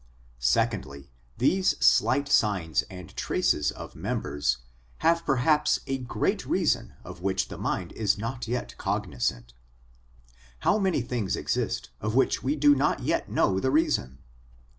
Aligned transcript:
Secondly, 0.39 1.11
these 1.37 1.77
slight 1.79 2.27
signs 2.27 2.81
and 2.89 3.15
traces 3.15 3.69
of 3.71 3.95
members 3.95 4.57
have 5.05 5.23
perhaps 5.23 5.79
a 5.85 5.99
great 5.99 6.43
reason 6.43 6.95
of 7.03 7.21
which 7.21 7.49
the 7.49 7.57
mind 7.59 7.91
is 7.91 8.17
not 8.17 8.47
yet 8.47 8.73
cognisant. 8.79 9.53
How 10.61 10.79
many 10.79 11.03
things 11.03 11.35
exist 11.35 11.91
of 12.01 12.15
which 12.15 12.41
we 12.41 12.55
do 12.55 12.73
not 12.73 13.01
yet 13.03 13.29
know 13.29 13.59
the 13.59 13.69
reason 13.69 14.17